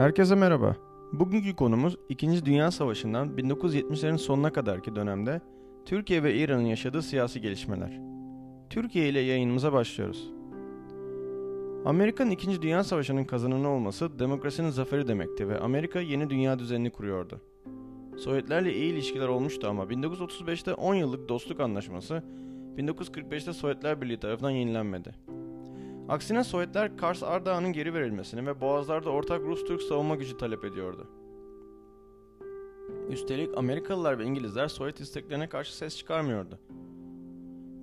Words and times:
Herkese 0.00 0.34
merhaba. 0.34 0.76
Bugünkü 1.12 1.56
konumuz 1.56 1.96
2. 2.08 2.44
Dünya 2.44 2.70
Savaşı'ndan 2.70 3.28
1970'lerin 3.28 4.18
sonuna 4.18 4.52
kadarki 4.52 4.96
dönemde 4.96 5.40
Türkiye 5.84 6.22
ve 6.22 6.34
İran'ın 6.34 6.64
yaşadığı 6.64 7.02
siyasi 7.02 7.40
gelişmeler. 7.40 8.00
Türkiye 8.70 9.08
ile 9.08 9.20
yayınımıza 9.20 9.72
başlıyoruz. 9.72 10.30
Amerika'nın 11.84 12.30
2. 12.30 12.62
Dünya 12.62 12.84
Savaşı'nın 12.84 13.24
kazananı 13.24 13.68
olması 13.68 14.18
demokrasinin 14.18 14.70
zaferi 14.70 15.08
demekti 15.08 15.48
ve 15.48 15.58
Amerika 15.58 16.00
yeni 16.00 16.30
dünya 16.30 16.58
düzenini 16.58 16.90
kuruyordu. 16.90 17.40
Sovyetlerle 18.18 18.74
iyi 18.74 18.92
ilişkiler 18.92 19.28
olmuştu 19.28 19.68
ama 19.68 19.84
1935'te 19.84 20.74
10 20.74 20.94
yıllık 20.94 21.28
dostluk 21.28 21.60
anlaşması 21.60 22.22
1945'te 22.76 23.52
Sovyetler 23.52 24.00
Birliği 24.00 24.20
tarafından 24.20 24.50
yenilenmedi. 24.50 25.14
Aksine 26.10 26.44
Sovyetler 26.44 26.96
Kars 26.96 27.22
Ardahan'ın 27.22 27.72
geri 27.72 27.94
verilmesini 27.94 28.46
ve 28.46 28.60
Boğazlar'da 28.60 29.10
ortak 29.10 29.40
Rus-Türk 29.40 29.82
savunma 29.82 30.14
gücü 30.14 30.38
talep 30.38 30.64
ediyordu. 30.64 31.06
Üstelik 33.10 33.58
Amerikalılar 33.58 34.18
ve 34.18 34.24
İngilizler 34.24 34.68
Sovyet 34.68 35.00
isteklerine 35.00 35.48
karşı 35.48 35.76
ses 35.76 35.96
çıkarmıyordu. 35.96 36.58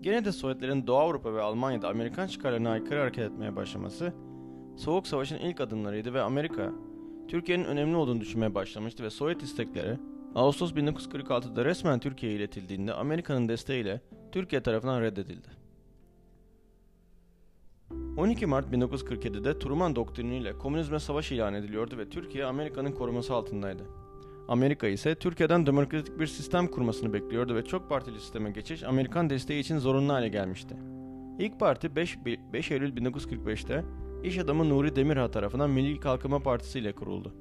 Gene 0.02 0.26
de 0.26 0.32
Sovyetlerin 0.32 0.88
Doğu 0.88 0.98
Avrupa 0.98 1.34
ve 1.34 1.42
Almanya'da 1.42 1.90
Amerikan 1.90 2.28
çıkarlarına 2.28 2.70
aykırı 2.70 3.00
hareket 3.00 3.32
etmeye 3.32 3.56
başlaması, 3.56 4.14
Soğuk 4.78 5.08
Savaş'ın 5.08 5.38
ilk 5.38 5.62
adımlarıydı 5.62 6.14
ve 6.14 6.22
Amerika, 6.22 6.72
Türkiye'nin 7.28 7.66
önemli 7.66 7.96
olduğunu 7.96 8.22
düşünmeye 8.22 8.56
başlamıştı 8.56 9.04
ve 9.04 9.09
Sovyet 9.09 9.44
istekleri, 9.44 9.98
Ağustos 10.36 10.72
1946'da 10.72 11.66
resmen 11.66 12.00
Türkiye'ye 12.00 12.38
iletildiğinde 12.38 12.94
Amerika'nın 12.94 13.50
desteğiyle 13.50 14.02
Türkiye 14.32 14.64
tarafından 14.64 15.02
reddedildi. 15.02 15.67
12 18.18 18.46
Mart 18.46 18.74
1947'de 18.74 19.60
Truman 19.60 19.96
doktriniyle 19.96 20.58
komünizme 20.58 21.00
savaş 21.00 21.32
ilan 21.32 21.54
ediliyordu 21.54 21.98
ve 21.98 22.10
Türkiye 22.10 22.46
Amerika'nın 22.46 22.92
koruması 22.92 23.34
altındaydı. 23.34 23.84
Amerika 24.48 24.88
ise 24.88 25.16
Türkiye'den 25.16 25.66
demokratik 25.66 26.20
bir 26.20 26.28
sistem 26.28 26.68
kurmasını 26.68 27.14
bekliyordu 27.14 27.56
ve 27.56 27.66
çok 27.66 27.90
partili 27.90 28.20
sisteme 28.20 28.52
geçiş 28.52 28.84
Amerikan 28.84 29.30
desteği 29.30 29.59
için 29.59 29.78
zorunlu 29.78 30.14
hale 30.14 30.28
gelmişti. 30.28 30.76
İlk 31.40 31.59
parti 31.59 31.96
5, 31.96 32.18
5 32.54 32.72
Eylül 32.72 32.98
1945'te 32.98 33.84
iş 34.24 34.38
adamı 34.38 34.70
Nuri 34.70 34.96
Demirağ 34.96 35.31
tarafından 35.31 35.70
Milli 35.70 36.00
Kalkınma 36.00 36.40
Partisi 36.40 36.80
ile 36.80 36.92
kuruldu. 36.92 37.34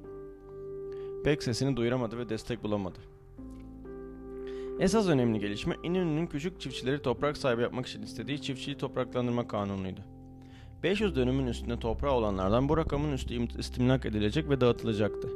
Pek 1.23 1.43
sesini 1.43 1.75
duyuramadı 1.77 2.17
ve 2.17 2.29
destek 2.29 2.63
bulamadı. 2.63 2.99
Esas 4.79 5.07
önemli 5.07 5.39
gelişme 5.39 5.75
İnönü'nün 5.83 6.27
küçük 6.27 6.61
çiftçileri 6.61 7.01
toprak 7.01 7.37
sahibi 7.37 7.61
yapmak 7.61 7.87
için 7.87 8.01
istediği 8.01 8.41
çiftçiliği 8.41 8.77
topraklandırma 8.77 9.47
kanunuydu. 9.47 10.16
500 10.83 11.15
dönümün 11.15 11.47
üstünde 11.47 11.79
toprağı 11.79 12.11
olanlardan 12.11 12.69
bu 12.69 12.77
rakamın 12.77 13.11
üstü 13.11 13.59
istimlak 13.59 14.05
edilecek 14.05 14.49
ve 14.49 14.61
dağıtılacaktı. 14.61 15.29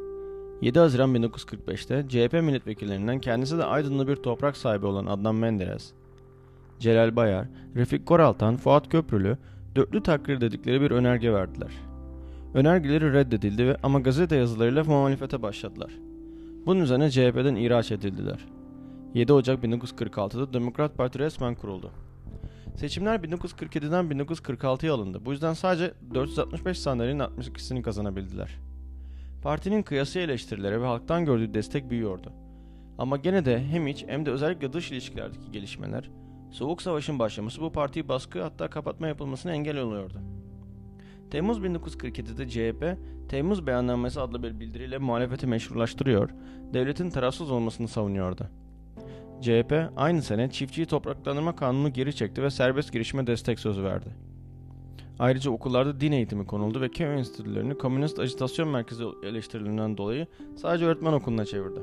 7 0.61 0.79
Haziran 0.79 1.15
1945'te 1.15 2.05
CHP 2.09 2.33
milletvekillerinden 2.33 3.19
kendisi 3.19 3.57
de 3.57 3.63
Aydınlı 3.63 4.07
bir 4.07 4.15
toprak 4.15 4.57
sahibi 4.57 4.85
olan 4.85 5.05
Adnan 5.05 5.35
Menderes, 5.35 5.93
Celal 6.79 7.15
Bayar, 7.15 7.47
Refik 7.75 8.05
Koraltan, 8.05 8.57
Fuat 8.57 8.89
Köprülü 8.89 9.37
dörtlü 9.75 10.03
takrir 10.03 10.41
dedikleri 10.41 10.81
bir 10.81 10.91
önerge 10.91 11.33
verdiler. 11.33 11.71
Önergeleri 12.53 13.13
reddedildi 13.13 13.67
ve 13.67 13.77
ama 13.83 13.99
gazete 13.99 14.35
yazılarıyla 14.35 14.83
muhalefete 14.83 15.41
başladılar. 15.41 15.91
Bunun 16.65 16.81
üzerine 16.81 17.11
CHP'den 17.11 17.55
ihraç 17.55 17.91
edildiler. 17.91 18.39
7 19.13 19.33
Ocak 19.33 19.63
1946'da 19.63 20.53
Demokrat 20.53 20.97
Parti 20.97 21.19
resmen 21.19 21.55
kuruldu. 21.55 21.91
Seçimler 22.75 23.19
1947'den 23.19 24.05
1946'ya 24.05 24.93
alındı. 24.93 25.25
Bu 25.25 25.31
yüzden 25.31 25.53
sadece 25.53 25.93
465 26.13 26.79
sandalyenin 26.79 27.19
62'sini 27.19 27.81
kazanabildiler. 27.81 28.57
Partinin 29.41 29.83
kıyası 29.83 30.19
eleştirilere 30.19 30.81
ve 30.81 30.85
halktan 30.85 31.25
gördüğü 31.25 31.53
destek 31.53 31.89
büyüyordu. 31.89 32.33
Ama 32.97 33.17
gene 33.17 33.45
de 33.45 33.63
hem 33.63 33.87
iç 33.87 34.05
hem 34.07 34.25
de 34.25 34.31
özellikle 34.31 34.73
dış 34.73 34.91
ilişkilerdeki 34.91 35.51
gelişmeler, 35.51 36.09
Soğuk 36.51 36.81
Savaş'ın 36.81 37.19
başlaması 37.19 37.61
bu 37.61 37.71
partiyi 37.71 38.07
baskı 38.07 38.41
hatta 38.41 38.69
kapatma 38.69 39.07
yapılmasına 39.07 39.51
engel 39.51 39.77
oluyordu. 39.77 40.21
Temmuz 41.31 41.59
1947'de 41.59 42.49
CHP, 42.49 42.97
Temmuz 43.29 43.67
Beyannamesi 43.67 44.19
adlı 44.19 44.43
bir 44.43 44.59
bildiriyle 44.59 44.97
muhalefeti 44.97 45.47
meşrulaştırıyor, 45.47 46.29
devletin 46.73 47.09
tarafsız 47.09 47.51
olmasını 47.51 47.87
savunuyordu. 47.87 48.47
CHP 49.41 49.73
aynı 49.95 50.21
sene 50.21 50.51
çiftçiyi 50.51 50.87
topraklandırma 50.87 51.55
kanunu 51.55 51.93
geri 51.93 52.15
çekti 52.15 52.43
ve 52.43 52.49
serbest 52.49 52.93
girişime 52.93 53.27
destek 53.27 53.59
sözü 53.59 53.83
verdi. 53.83 54.09
Ayrıca 55.19 55.51
okullarda 55.51 55.99
din 55.99 56.11
eğitimi 56.11 56.45
konuldu 56.45 56.81
ve 56.81 56.89
köy 56.89 57.19
enstitülerini 57.19 57.77
komünist 57.77 58.19
ajitasyon 58.19 58.69
merkezi 58.69 59.03
eleştirilerinden 59.23 59.97
dolayı 59.97 60.27
sadece 60.55 60.85
öğretmen 60.85 61.13
okuluna 61.13 61.45
çevirdi. 61.45 61.79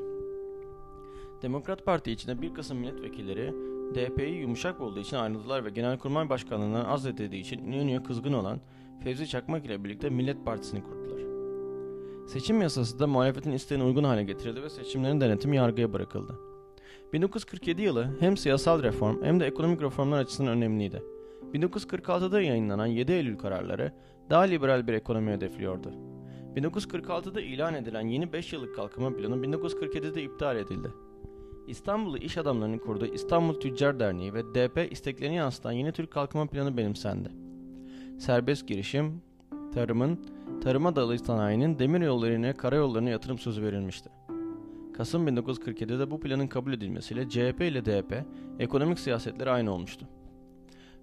Demokrat 1.43 1.85
Parti 1.85 2.13
içinde 2.13 2.43
bir 2.43 2.55
kısım 2.55 2.79
milletvekilleri 2.79 3.55
DP'yi 3.95 4.41
yumuşak 4.41 4.81
olduğu 4.81 5.01
için 5.01 5.17
ayrıldılar 5.17 5.65
ve 5.65 5.71
Genelkurmay 5.71 6.29
Başkanlığından 6.29 6.85
azledildiği 6.85 7.43
için 7.43 7.59
İnönü'ye 7.59 8.03
kızgın 8.03 8.33
olan 8.33 8.61
Fevzi 9.05 9.29
Çakmak 9.29 9.67
ile 9.67 9.85
birlikte 9.85 10.11
Millet 10.11 10.45
Partisi'ni 10.47 10.83
kurdular. 10.83 11.21
Seçim 12.29 12.63
yasası 12.63 12.99
da 12.99 13.07
muhalefetin 13.07 13.53
isteğine 13.53 13.85
uygun 13.85 14.05
hale 14.05 14.25
getirildi 14.25 14.63
ve 14.63 14.71
seçimlerin 14.71 15.21
denetimi 15.21 15.57
yargıya 15.57 15.93
bırakıldı. 15.93 16.48
1947 17.13 17.83
yılı 17.83 18.11
hem 18.21 18.37
siyasal 18.37 18.83
reform 18.83 19.23
hem 19.23 19.41
de 19.41 19.47
ekonomik 19.47 19.83
reformlar 19.83 20.19
açısından 20.19 20.53
önemliydi. 20.53 21.03
1946'da 21.55 22.41
yayınlanan 22.41 22.87
7 22.87 23.13
Eylül 23.13 23.39
kararları 23.39 23.93
daha 24.31 24.43
liberal 24.43 24.87
bir 24.87 24.93
ekonomi 24.93 25.31
hedefliyordu. 25.31 25.93
1946'da 26.57 27.41
ilan 27.41 27.75
edilen 27.75 28.07
yeni 28.07 28.33
5 28.33 28.53
yıllık 28.53 28.77
kalkınma 28.77 29.17
planı 29.17 29.37
1947'de 29.37 30.23
iptal 30.23 30.57
edildi. 30.57 30.89
İstanbul'u 31.67 32.19
iş 32.19 32.39
adamlarının 32.39 32.79
kurduğu 32.79 33.07
İstanbul 33.07 33.61
Tüccar 33.61 34.01
Derneği 34.01 34.35
ve 34.35 34.43
DP 34.45 34.93
isteklerini 34.93 35.37
yansıtan 35.37 35.73
yeni 35.73 35.93
Türk 35.93 36.11
Kalkınma 36.11 36.47
Planı 36.47 36.77
benimsendi. 36.77 37.29
Serbest 38.19 38.69
girişim, 38.69 39.23
tarımın, 39.75 40.27
tarıma 40.63 40.97
dayalı 40.97 41.19
sanayinin 41.19 41.79
demir 41.79 42.01
yollarına, 42.01 42.53
karayollarına 42.53 43.11
yatırım 43.11 43.39
sözü 43.39 43.63
verilmişti. 43.63 44.11
Kasım 44.99 45.29
1947'de 45.29 46.11
bu 46.11 46.21
planın 46.21 46.47
kabul 46.47 46.73
edilmesiyle 46.73 47.29
CHP 47.29 47.61
ile 47.61 47.85
DP 47.85 48.25
ekonomik 48.59 48.99
siyasetleri 48.99 49.51
aynı 49.51 49.73
olmuştu. 49.73 50.07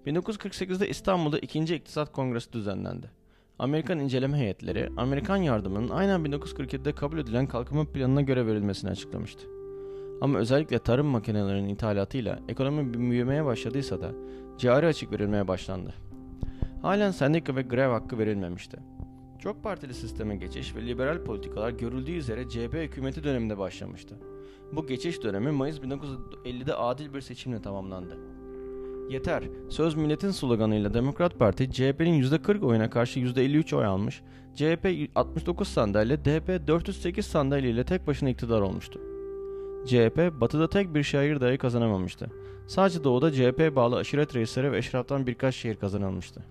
1948'de 0.06 0.88
İstanbul'da 0.88 1.38
2. 1.38 1.58
İktisat 1.58 2.12
Kongresi 2.12 2.52
düzenlendi. 2.52 3.10
Amerikan 3.58 3.98
inceleme 3.98 4.38
heyetleri, 4.38 4.88
Amerikan 4.96 5.36
yardımının 5.36 5.88
aynen 5.88 6.20
1947'de 6.20 6.92
kabul 6.92 7.18
edilen 7.18 7.46
kalkınma 7.46 7.84
planına 7.84 8.20
göre 8.20 8.46
verilmesini 8.46 8.90
açıklamıştı. 8.90 9.46
Ama 10.20 10.38
özellikle 10.38 10.78
tarım 10.78 11.06
makinelerinin 11.06 11.68
ithalatıyla 11.68 12.38
ekonomi 12.48 12.94
büyümeye 12.94 13.44
başladıysa 13.44 14.00
da 14.00 14.10
cari 14.58 14.86
açık 14.86 15.12
verilmeye 15.12 15.48
başlandı. 15.48 15.94
Halen 16.82 17.10
sendika 17.10 17.56
ve 17.56 17.62
grev 17.62 17.90
hakkı 17.90 18.18
verilmemişti. 18.18 18.76
Çok 19.38 19.62
partili 19.62 19.94
sisteme 19.94 20.36
geçiş 20.36 20.76
ve 20.76 20.86
liberal 20.86 21.24
politikalar 21.24 21.70
görüldüğü 21.70 22.12
üzere 22.12 22.48
CHP 22.48 22.74
hükümeti 22.74 23.24
döneminde 23.24 23.58
başlamıştı. 23.58 24.16
Bu 24.72 24.86
geçiş 24.86 25.22
dönemi 25.22 25.50
Mayıs 25.50 25.78
1950'de 25.78 26.74
adil 26.74 27.14
bir 27.14 27.20
seçimle 27.20 27.62
tamamlandı. 27.62 28.18
Yeter, 29.10 29.44
söz 29.68 29.94
milletin 29.94 30.30
sloganıyla 30.30 30.94
Demokrat 30.94 31.38
Parti 31.38 31.72
CHP'nin 31.72 32.22
%40 32.22 32.64
oyuna 32.64 32.90
karşı 32.90 33.20
%53 33.20 33.76
oy 33.76 33.84
almış, 33.84 34.22
CHP 34.54 35.10
69 35.14 35.68
sandalye, 35.68 36.24
DP 36.24 36.66
408 36.66 37.26
sandalye 37.26 37.70
ile 37.70 37.84
tek 37.84 38.06
başına 38.06 38.30
iktidar 38.30 38.60
olmuştu. 38.60 39.00
CHP 39.86 40.40
batıda 40.40 40.68
tek 40.68 40.94
bir 40.94 41.02
şehir 41.02 41.40
dahi 41.40 41.58
kazanamamıştı. 41.58 42.30
Sadece 42.66 43.04
doğuda 43.04 43.32
CHP 43.32 43.76
bağlı 43.76 43.96
aşiret 43.96 44.36
reisleri 44.36 44.72
ve 44.72 44.78
eşraftan 44.78 45.26
birkaç 45.26 45.54
şehir 45.54 45.76
kazanılmıştı. 45.76 46.42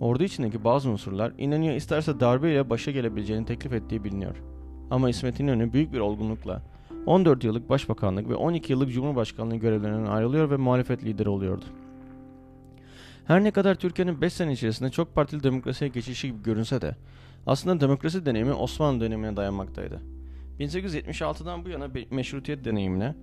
Ordu 0.00 0.24
içindeki 0.24 0.64
bazı 0.64 0.90
unsurlar 0.90 1.32
İnönü'ye 1.38 1.76
isterse 1.76 2.20
darbe 2.20 2.52
ile 2.52 2.70
başa 2.70 2.90
gelebileceğini 2.90 3.46
teklif 3.46 3.72
ettiği 3.72 4.04
biliniyor. 4.04 4.36
Ama 4.90 5.10
İsmet 5.10 5.40
İnönü 5.40 5.72
büyük 5.72 5.92
bir 5.92 6.00
olgunlukla 6.00 6.62
14 7.06 7.44
yıllık 7.44 7.68
başbakanlık 7.68 8.28
ve 8.28 8.34
12 8.34 8.72
yıllık 8.72 8.92
cumhurbaşkanlığı 8.92 9.56
görevlerinden 9.56 10.10
ayrılıyor 10.10 10.50
ve 10.50 10.56
muhalefet 10.56 11.04
lideri 11.04 11.28
oluyordu. 11.28 11.64
Her 13.26 13.44
ne 13.44 13.50
kadar 13.50 13.74
Türkiye'nin 13.74 14.20
5 14.20 14.32
sene 14.32 14.52
içerisinde 14.52 14.90
çok 14.90 15.14
partili 15.14 15.42
demokrasiye 15.42 15.90
geçişi 15.90 16.26
gibi 16.28 16.42
görünse 16.42 16.80
de 16.80 16.96
aslında 17.46 17.80
demokrasi 17.80 18.26
deneyimi 18.26 18.52
Osmanlı 18.52 19.00
dönemine 19.00 19.36
dayanmaktaydı. 19.36 20.00
1876'dan 20.60 21.64
bu 21.64 21.68
yana 21.68 21.88
meşrutiyet 22.10 22.64
deneyimine 22.64 23.14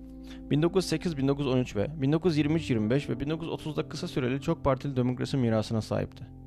1908-1913 0.50 1.76
ve 1.76 1.90
1923-25 2.00 3.08
ve 3.08 3.12
1930'da 3.12 3.88
kısa 3.88 4.08
süreli 4.08 4.40
çok 4.40 4.64
partili 4.64 4.96
demokrasi 4.96 5.36
mirasına 5.36 5.80
sahipti. 5.80 6.41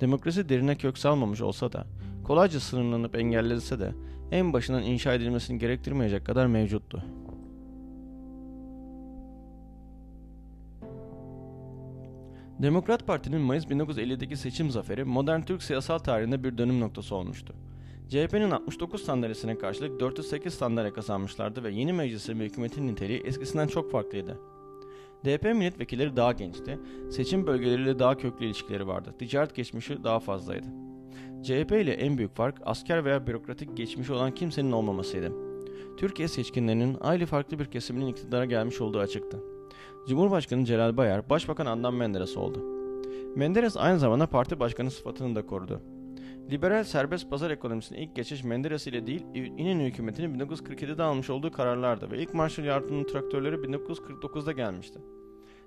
Demokrasi 0.00 0.48
derine 0.48 0.76
kök 0.76 0.98
salmamış 0.98 1.40
olsa 1.40 1.72
da, 1.72 1.86
kolayca 2.24 2.60
sınırlanıp 2.60 3.16
engellense 3.16 3.78
de 3.78 3.92
en 4.30 4.52
başından 4.52 4.82
inşa 4.82 5.14
edilmesini 5.14 5.58
gerektirmeyecek 5.58 6.26
kadar 6.26 6.46
mevcuttu. 6.46 7.04
Demokrat 12.58 13.06
Parti'nin 13.06 13.40
Mayıs 13.40 13.64
1950'deki 13.64 14.36
seçim 14.36 14.70
zaferi 14.70 15.04
modern 15.04 15.40
Türk 15.40 15.62
siyasal 15.62 15.98
tarihinde 15.98 16.44
bir 16.44 16.58
dönüm 16.58 16.80
noktası 16.80 17.14
olmuştu. 17.14 17.54
CHP'nin 18.08 18.50
69 18.50 19.04
sandalyesine 19.04 19.58
karşılık 19.58 20.00
408 20.00 20.54
sandalye 20.54 20.92
kazanmışlardı 20.92 21.64
ve 21.64 21.70
yeni 21.70 21.92
meclisin 21.92 22.40
ve 22.40 22.44
hükümetin 22.44 22.86
niteliği 22.86 23.20
eskisinden 23.20 23.66
çok 23.66 23.92
farklıydı. 23.92 24.38
DP 25.24 25.44
milletvekilleri 25.44 26.16
daha 26.16 26.32
gençti, 26.32 26.78
seçim 27.10 27.46
bölgeleriyle 27.46 27.98
daha 27.98 28.16
köklü 28.16 28.46
ilişkileri 28.46 28.86
vardı, 28.86 29.14
ticaret 29.18 29.54
geçmişi 29.54 30.04
daha 30.04 30.20
fazlaydı. 30.20 30.66
CHP 31.42 31.72
ile 31.72 31.92
en 31.92 32.18
büyük 32.18 32.36
fark 32.36 32.58
asker 32.64 33.04
veya 33.04 33.26
bürokratik 33.26 33.76
geçmişi 33.76 34.12
olan 34.12 34.34
kimsenin 34.34 34.72
olmamasıydı. 34.72 35.32
Türkiye 35.96 36.28
seçkinlerinin 36.28 36.96
aile 37.00 37.26
farklı 37.26 37.58
bir 37.58 37.64
kesiminin 37.64 38.06
iktidara 38.06 38.44
gelmiş 38.44 38.80
olduğu 38.80 38.98
açıktı. 38.98 39.42
Cumhurbaşkanı 40.08 40.64
Celal 40.64 40.96
Bayar, 40.96 41.30
Başbakan 41.30 41.66
Adnan 41.66 41.94
Menderes 41.94 42.36
oldu. 42.36 42.64
Menderes 43.36 43.76
aynı 43.76 43.98
zamanda 43.98 44.26
parti 44.26 44.60
başkanı 44.60 44.90
sıfatını 44.90 45.34
da 45.34 45.46
korudu. 45.46 45.80
Liberal 46.50 46.84
serbest 46.84 47.30
pazar 47.30 47.50
ekonomisine 47.50 47.98
ilk 47.98 48.16
geçiş 48.16 48.44
Menderes 48.44 48.86
ile 48.86 49.06
değil, 49.06 49.24
İnönü 49.34 49.84
hükümetinin 49.84 50.38
1947'de 50.38 51.02
almış 51.02 51.30
olduğu 51.30 51.52
kararlardı 51.52 52.10
ve 52.10 52.18
ilk 52.18 52.34
Marshall 52.34 52.64
yardımının 52.64 53.04
traktörleri 53.04 53.56
1949'da 53.56 54.52
gelmişti. 54.52 54.98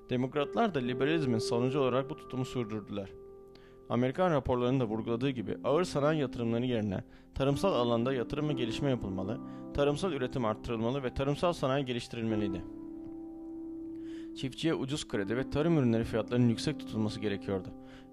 Demokratlar 0.10 0.76
da 0.76 0.80
liberalizmin 0.80 1.38
savunucu 1.38 1.80
olarak 1.80 2.10
bu 2.10 2.16
tutumu 2.16 2.46
sürdürdüler. 2.46 3.10
Amerikan 3.90 4.32
raporlarında 4.32 4.86
vurguladığı 4.86 5.30
gibi 5.30 5.58
ağır 5.64 5.84
sanayi 5.84 6.22
yatırımları 6.22 6.66
yerine 6.66 7.04
tarımsal 7.36 7.74
alanda 7.74 8.14
yatırım 8.14 8.50
ve 8.50 8.54
gelişme 8.54 8.90
yapılmalı, 8.90 9.40
tarımsal 9.74 10.14
üretim 10.14 10.46
arttırılmalı 10.46 11.04
ve 11.04 11.14
tarımsal 11.14 11.54
sanayi 11.54 11.86
geliştirilmeliydi. 11.86 12.62
Çiftçiye 14.36 14.74
ucuz 14.74 15.08
kredi 15.08 15.38
ve 15.38 15.50
tarım 15.50 15.78
ürünleri 15.78 16.04
fiyatlarının 16.04 16.50
yüksek 16.50 16.80
tutulması 16.80 17.20
gerekiyordu. 17.20 17.68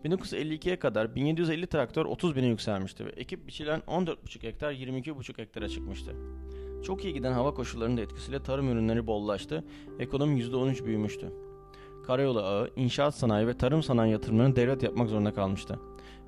1952'ye 0.04 0.78
kadar 0.78 1.14
1750 1.14 1.66
traktör 1.66 2.04
30 2.06 2.36
bine 2.36 2.46
yükselmişti 2.46 3.06
ve 3.06 3.10
ekip 3.10 3.46
biçilen 3.46 3.80
14,5 3.80 4.42
hektar 4.42 4.72
22,5 4.72 5.38
hektara 5.38 5.68
çıkmıştı. 5.68 6.14
Çok 6.82 7.04
iyi 7.04 7.14
giden 7.14 7.32
hava 7.32 7.54
koşullarının 7.54 7.96
etkisiyle 7.96 8.42
tarım 8.42 8.68
ürünleri 8.68 9.06
bollaştı, 9.06 9.64
ekonomi 9.98 10.40
%13 10.40 10.84
büyümüştü. 10.84 11.32
Karayolu 12.06 12.40
ağı, 12.40 12.70
inşaat 12.76 13.14
sanayi 13.14 13.46
ve 13.46 13.58
tarım 13.58 13.82
sanayi 13.82 14.12
yatırımlarını 14.12 14.56
devlet 14.56 14.82
yapmak 14.82 15.08
zorunda 15.08 15.34
kalmıştı. 15.34 15.78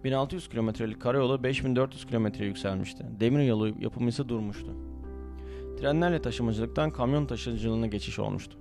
1600 0.04 0.48
kilometrelik 0.48 1.02
karayolu 1.02 1.42
5400 1.42 2.06
kilometreye 2.06 2.48
yükselmişti. 2.48 3.06
Demir 3.20 3.42
yolu 3.42 3.68
yapımı 3.68 4.08
ise 4.08 4.28
durmuştu. 4.28 4.72
Trenlerle 5.80 6.22
taşımacılıktan 6.22 6.90
kamyon 6.90 7.26
taşıyıcılığına 7.26 7.86
geçiş 7.86 8.18
olmuştu. 8.18 8.58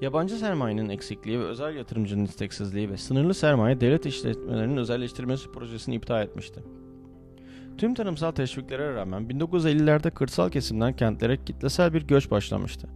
Yabancı 0.00 0.36
sermayenin 0.36 0.88
eksikliği 0.88 1.40
ve 1.40 1.44
özel 1.44 1.76
yatırımcının 1.76 2.24
isteksizliği 2.24 2.90
ve 2.90 2.96
sınırlı 2.96 3.34
sermaye 3.34 3.80
devlet 3.80 4.06
işletmelerinin 4.06 4.76
özelleştirilmesi 4.76 5.52
projesini 5.52 5.94
iptal 5.94 6.22
etmişti. 6.22 6.62
Tüm 7.78 7.94
tarımsal 7.94 8.30
teşviklere 8.30 8.94
rağmen 8.94 9.22
1950'lerde 9.22 10.10
kırsal 10.10 10.50
kesimden 10.50 10.96
kentlere 10.96 11.44
kitlesel 11.44 11.94
bir 11.94 12.02
göç 12.02 12.30
başlamıştı. 12.30 12.88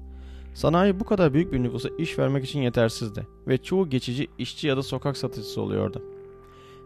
Sanayi 0.55 1.01
bu 1.01 1.05
kadar 1.05 1.35
büyük 1.35 1.53
bir 1.53 1.63
nüfusa 1.63 1.89
iş 1.99 2.19
vermek 2.19 2.45
için 2.45 2.61
yetersizdi 2.61 3.27
ve 3.49 3.59
çoğu 3.59 3.91
geçici 3.91 4.29
işçi 4.39 4.69
ya 4.69 4.77
da 4.77 4.83
sokak 4.83 5.17
satıcısı 5.17 5.61
oluyordu. 5.61 6.03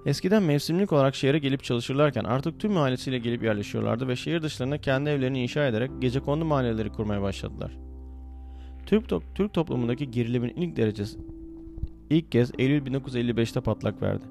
Eskiden 0.07 0.43
mevsimlik 0.43 0.93
olarak 0.93 1.15
şehre 1.15 1.39
gelip 1.39 1.65
çalışırlarken 1.65 2.25
artık 2.25 2.61
tüm 2.61 2.73
mahallesiyle 2.73 3.19
gelip 3.19 3.43
yerleşiyorlardı 3.43 4.09
ve 4.09 4.17
şehir 4.17 4.43
dışlarında 4.43 4.81
kendi 4.81 5.11
evlerini 5.11 5.43
inşa 5.43 5.67
ederek 5.67 5.91
gece 6.01 6.21
kondu 6.21 6.45
mahalleleri 6.45 6.93
kurmaya 6.93 7.23
başladılar. 7.23 7.86
Türk, 8.87 9.09
to 9.09 9.23
Türk 9.35 9.53
toplumundaki 9.53 10.11
gerilimin 10.11 10.53
ilk 10.57 10.77
derecesi 10.77 11.19
ilk 12.11 12.33
kez 12.33 12.51
Eylül 12.59 12.87
1955'te 12.87 13.61
patlak 13.61 14.03
verdi. 14.03 14.25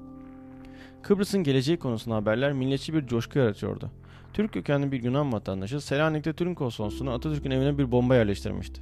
Kıbrıs'ın 1.02 1.44
geleceği 1.44 1.76
konusunda 1.76 2.16
haberler 2.16 2.52
milletçi 2.52 2.94
bir 2.94 3.06
coşku 3.06 3.38
yaratıyordu. 3.38 3.90
Türk 4.32 4.52
kökenli 4.52 4.92
bir 4.92 5.02
Yunan 5.02 5.32
vatandaşı 5.32 5.80
Selanik'te 5.80 6.32
Türk 6.32 6.58
konsolosluğunu 6.58 7.10
Atatürk'ün 7.10 7.50
evine 7.50 7.78
bir 7.78 7.92
bomba 7.92 8.16
yerleştirmişti. 8.16 8.80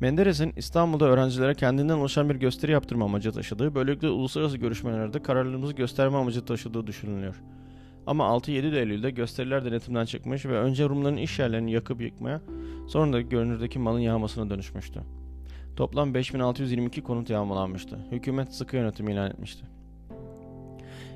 Menderes'in 0.00 0.52
İstanbul'da 0.56 1.04
öğrencilere 1.04 1.54
kendinden 1.54 1.94
oluşan 1.94 2.30
bir 2.30 2.34
gösteri 2.34 2.72
yaptırma 2.72 3.04
amacı 3.04 3.32
taşıdığı, 3.32 3.74
böylelikle 3.74 4.08
uluslararası 4.08 4.56
görüşmelerde 4.56 5.22
kararlılığımızı 5.22 5.72
gösterme 5.72 6.16
amacı 6.16 6.44
taşıdığı 6.44 6.86
düşünülüyor. 6.86 7.42
Ama 8.08 8.24
6-7 8.24 8.78
Eylül'de 8.78 9.10
gösteriler 9.10 9.64
denetimden 9.64 10.04
çıkmış 10.04 10.46
ve 10.46 10.58
önce 10.58 10.88
Rumların 10.88 11.16
iş 11.16 11.38
yerlerini 11.38 11.72
yakıp 11.72 12.00
yıkmaya, 12.00 12.40
sonra 12.86 13.12
da 13.12 13.20
görünürdeki 13.20 13.78
malın 13.78 13.98
yağmasına 13.98 14.50
dönüşmüştü. 14.50 15.00
Toplam 15.76 16.14
5622 16.14 17.02
konut 17.02 17.30
yağmalanmıştı. 17.30 17.98
Hükümet 18.10 18.54
sıkı 18.54 18.76
yönetimi 18.76 19.12
ilan 19.12 19.30
etmişti. 19.30 19.64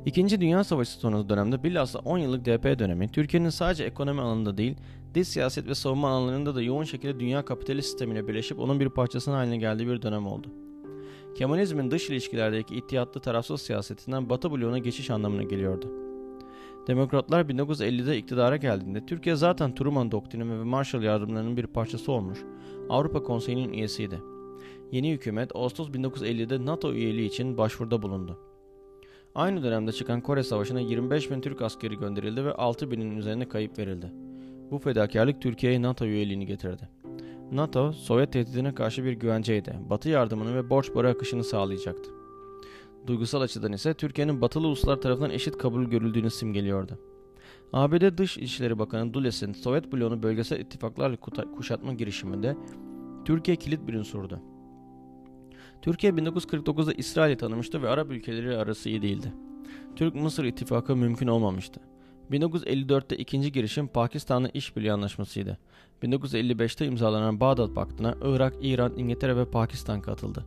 İkinci 0.07 0.41
Dünya 0.41 0.65
Savaşı 0.65 0.91
sonrası 0.91 1.29
dönemde 1.29 1.63
bilhassa 1.63 1.99
10 1.99 2.19
yıllık 2.19 2.45
DP 2.45 2.79
dönemi 2.79 3.09
Türkiye'nin 3.09 3.51
sadece 3.51 3.85
ekonomi 3.85 4.21
alanında 4.21 4.57
değil, 4.57 4.77
dış 5.15 5.29
siyaset 5.29 5.69
ve 5.69 5.75
savunma 5.75 6.09
alanlarında 6.09 6.55
da 6.55 6.63
yoğun 6.63 6.85
şekilde 6.85 7.21
dünya 7.21 7.45
kapitalist 7.45 7.89
sistemiyle 7.89 8.29
birleşip 8.29 8.59
onun 8.59 8.81
bir 8.81 8.89
parçasının 8.89 9.35
haline 9.35 9.57
geldiği 9.57 9.87
bir 9.89 10.03
dönem 10.03 10.27
oldu. 10.27 10.49
Kemalizmin 11.35 11.91
dış 11.91 12.11
ilişkilerdeki 12.11 12.77
ihtiyatlı 12.77 13.21
tarafsız 13.21 13.63
siyasetinden 13.63 14.31
Batı 14.31 14.51
bloğuna 14.51 14.79
geçiş 14.79 15.11
anlamına 15.11 15.43
geliyordu. 15.43 16.12
Demokratlar 16.87 17.45
1950'de 17.45 18.19
iktidara 18.19 18.57
geldiğinde 18.57 19.07
Türkiye 19.07 19.37
zaten 19.37 19.75
Truman 19.75 20.11
Doktrini 20.11 20.51
ve 20.51 20.65
Marshall 20.65 21.03
yardımlarının 21.03 21.57
bir 21.57 21.67
parçası 21.67 22.13
olmuş, 22.13 22.39
Avrupa 22.89 23.23
Konseyi'nin 23.23 23.73
üyesiydi. 23.73 24.21
Yeni 24.93 25.13
hükümet 25.13 25.57
Ağustos 25.57 25.89
1950'de 25.89 26.67
NATO 26.67 26.93
üyeliği 26.93 27.29
için 27.29 27.59
başvuruda 27.59 28.03
bulundu. 28.03 28.39
Aynı 29.35 29.63
dönemde 29.63 29.93
çıkan 29.93 30.21
Kore 30.21 30.43
Savaşı'na 30.43 30.81
25 30.81 31.31
bin 31.31 31.41
Türk 31.41 31.63
askeri 31.63 31.99
gönderildi 31.99 32.45
ve 32.45 32.53
6 32.53 32.91
binin 32.91 33.17
üzerine 33.17 33.49
kayıp 33.49 33.79
verildi. 33.79 34.13
Bu 34.71 34.79
fedakarlık 34.79 35.43
Türkiye'ye 35.43 35.83
NATO 35.83 36.05
üyeliğini 36.05 36.47
getirdi. 36.47 36.89
NATO, 37.53 37.93
Sovyet 37.93 38.33
tehdidine 38.33 38.75
karşı 38.75 39.05
bir 39.05 39.13
güvenceydi. 39.13 39.75
Batı 39.91 40.09
yardımını 40.09 40.55
ve 40.55 40.71
borç 40.71 40.93
para 40.93 41.11
akışını 41.11 41.45
sağlayacaktı. 41.45 42.22
Duygusal 43.07 43.41
açıdan 43.41 43.73
ise 43.73 43.95
Türkiye'nin 43.95 44.41
batılı 44.41 44.67
uluslar 44.67 45.01
tarafından 45.01 45.31
eşit 45.31 45.59
kabul 45.59 45.85
görüldüğünü 45.85 46.31
simgeliyordu. 46.31 46.99
ABD 47.73 48.19
Dış 48.19 48.39
İşleri 48.39 48.79
Bakanı 48.79 49.15
Dulles'in 49.15 49.53
Sovyet 49.53 49.93
bloğunu 49.93 50.23
bölgesel 50.23 50.61
ittifaklarla 50.61 51.17
kuşatma 51.57 51.93
girişiminde 51.93 52.57
Türkiye 53.25 53.57
kilit 53.57 53.87
bir 53.89 53.95
unsurdu. 53.95 54.41
Türkiye 55.83 56.13
1949'da 56.13 56.93
İsrail'i 56.93 57.37
tanımıştı 57.37 57.83
ve 57.83 57.89
Arap 57.89 58.11
ülkeleri 58.11 58.57
arası 58.57 58.89
iyi 58.89 59.03
değildi. 59.03 59.33
Türk-Mısır 59.97 60.45
ittifakı 60.45 60.97
mümkün 60.97 61.27
olmamıştı. 61.27 61.81
1954'te 62.31 63.17
ikinci 63.17 63.53
girişim 63.53 63.89
Pakistan'la 63.89 64.49
işbirliği 64.49 64.93
anlaşmasıydı. 64.93 65.59
1955'te 66.03 66.87
imzalanan 66.87 67.41
Bağdat 67.41 67.75
Paktı'na 67.75 68.15
Irak, 68.23 68.55
İran, 68.63 68.97
İngiltere 68.97 69.37
ve 69.37 69.51
Pakistan 69.51 70.01
katıldı. 70.01 70.45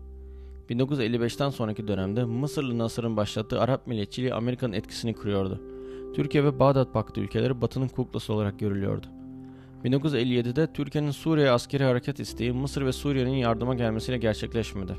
1955'ten 0.70 1.50
sonraki 1.50 1.88
dönemde 1.88 2.24
Mısırlı 2.24 2.78
Nasır'ın 2.78 3.18
başlattığı 3.18 3.62
Arap 3.62 3.88
milliyetçiliği 3.88 4.34
Amerika'nın 4.34 4.74
etkisini 4.74 5.14
kırıyordu. 5.14 5.62
Türkiye 6.16 6.44
ve 6.44 6.60
Bağdat 6.60 6.94
Paktı 6.94 7.22
ülkeleri 7.22 7.62
Batı'nın 7.62 7.88
kuklası 7.88 8.34
olarak 8.34 8.60
görülüyordu. 8.60 9.08
1957'de 9.84 10.74
Türkiye'nin 10.74 11.12
Suriye 11.12 11.50
askeri 11.50 11.84
hareket 11.84 12.20
isteği 12.20 12.52
Mısır 12.52 12.86
ve 12.86 12.92
Suriye'nin 12.92 13.36
yardıma 13.36 13.76
gelmesiyle 13.76 14.18
gerçekleşmedi. 14.18 14.94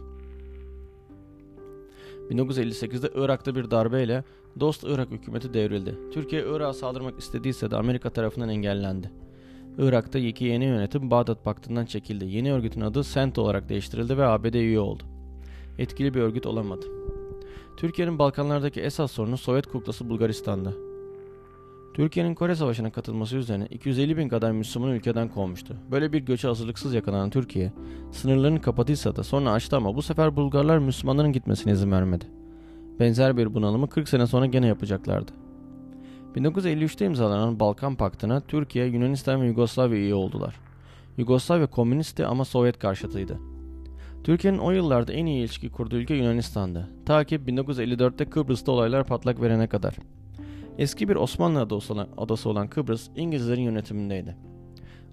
1958'de 2.30 3.10
Irak'ta 3.14 3.54
bir 3.54 3.70
darbeyle 3.70 4.24
Dost 4.60 4.84
Irak 4.84 5.10
hükümeti 5.10 5.54
devrildi. 5.54 5.98
Türkiye 6.12 6.42
Irak'a 6.42 6.72
saldırmak 6.72 7.18
istediyse 7.18 7.70
de 7.70 7.76
Amerika 7.76 8.10
tarafından 8.10 8.48
engellendi. 8.48 9.10
Irak'ta 9.78 10.18
iki 10.18 10.44
yeni 10.44 10.64
yönetim 10.64 11.10
Bağdat 11.10 11.44
Paktı'ndan 11.44 11.86
çekildi. 11.86 12.24
Yeni 12.24 12.52
örgütün 12.52 12.80
adı 12.80 13.04
SENT 13.04 13.38
olarak 13.38 13.68
değiştirildi 13.68 14.18
ve 14.18 14.26
ABD 14.26 14.54
üye 14.54 14.80
oldu. 14.80 15.15
Etkili 15.78 16.14
bir 16.14 16.20
örgüt 16.20 16.46
olamadı. 16.46 16.86
Türkiye'nin 17.76 18.18
Balkanlardaki 18.18 18.80
esas 18.80 19.12
sorunu 19.12 19.36
Sovyet 19.36 19.66
kuklası 19.66 20.08
Bulgaristan'da. 20.08 20.72
Türkiye'nin 21.94 22.34
Kore 22.34 22.54
Savaşı'na 22.54 22.92
katılması 22.92 23.36
üzerine 23.36 23.66
250 23.66 24.16
bin 24.16 24.28
kadar 24.28 24.52
Müslüman 24.52 24.90
ülkeden 24.90 25.28
kovmuştu. 25.28 25.76
Böyle 25.90 26.12
bir 26.12 26.18
göçe 26.18 26.48
hazırlıksız 26.48 26.94
yakalanan 26.94 27.30
Türkiye, 27.30 27.72
sınırlarını 28.12 28.60
kapatıysa 28.60 29.16
da 29.16 29.22
sonra 29.22 29.50
açtı 29.50 29.76
ama 29.76 29.96
bu 29.96 30.02
sefer 30.02 30.36
Bulgarlar 30.36 30.78
Müslümanların 30.78 31.32
gitmesine 31.32 31.72
izin 31.72 31.92
vermedi. 31.92 32.24
Benzer 33.00 33.36
bir 33.36 33.54
bunalımı 33.54 33.88
40 33.88 34.08
sene 34.08 34.26
sonra 34.26 34.46
gene 34.46 34.66
yapacaklardı. 34.66 35.32
1953'te 36.36 37.06
imzalanan 37.06 37.60
Balkan 37.60 37.94
Paktı'na 37.94 38.40
Türkiye, 38.40 38.86
Yunanistan 38.86 39.42
ve 39.42 39.46
Yugoslavya 39.46 39.98
üye 39.98 40.14
oldular. 40.14 40.60
Yugoslavya 41.16 41.66
komünistti 41.66 42.26
ama 42.26 42.44
Sovyet 42.44 42.78
karşıtıydı. 42.78 43.38
Türkiye'nin 44.26 44.58
o 44.58 44.70
yıllarda 44.70 45.12
en 45.12 45.26
iyi 45.26 45.40
ilişki 45.40 45.70
kurduğu 45.70 45.96
ülke 45.96 46.14
Yunanistan'dı. 46.14 46.88
Ta 47.04 47.24
ki 47.24 47.36
1954'te 47.36 48.24
Kıbrıs'ta 48.24 48.72
olaylar 48.72 49.06
patlak 49.06 49.40
verene 49.40 49.66
kadar. 49.66 49.96
Eski 50.78 51.08
bir 51.08 51.16
Osmanlı 51.16 51.60
adası 51.60 51.92
olan, 51.94 52.08
adası 52.16 52.48
olan 52.48 52.68
Kıbrıs 52.68 53.08
İngilizlerin 53.16 53.62
yönetimindeydi. 53.62 54.36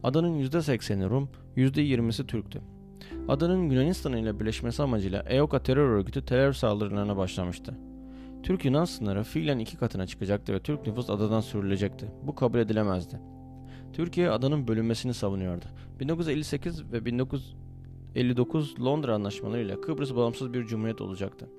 Adanın 0.03 0.39
%80'i 0.39 1.09
Rum, 1.09 1.29
%20'si 1.57 2.27
Türktü. 2.27 2.61
Adanın 3.27 3.69
Yunanistan 3.69 4.13
ile 4.13 4.39
birleşmesi 4.39 4.83
amacıyla 4.83 5.21
EOKA 5.21 5.63
terör 5.63 5.89
örgütü 5.89 6.25
terör 6.25 6.53
saldırılarına 6.53 7.17
başlamıştı. 7.17 7.77
Türk-Yunan 8.43 8.85
sınırı 8.85 9.23
fiilen 9.23 9.59
iki 9.59 9.77
katına 9.77 10.07
çıkacaktı 10.07 10.53
ve 10.53 10.59
Türk 10.59 10.87
nüfus 10.87 11.09
adadan 11.09 11.41
sürülecekti. 11.41 12.11
Bu 12.23 12.35
kabul 12.35 12.59
edilemezdi. 12.59 13.19
Türkiye 13.93 14.29
adanın 14.29 14.67
bölünmesini 14.67 15.13
savunuyordu. 15.13 15.65
1958 15.99 16.91
ve 16.91 17.05
1959 18.15 18.75
Londra 18.79 19.13
anlaşmalarıyla 19.13 19.81
Kıbrıs 19.81 20.15
bağımsız 20.15 20.53
bir 20.53 20.65
cumhuriyet 20.65 21.01
olacaktı. 21.01 21.49